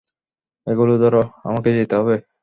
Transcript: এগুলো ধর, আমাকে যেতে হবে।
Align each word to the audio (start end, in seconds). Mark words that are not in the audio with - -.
এগুলো 0.67 0.93
ধর, 1.01 1.15
আমাকে 1.43 1.69
যেতে 1.77 1.93
হবে। 1.99 2.15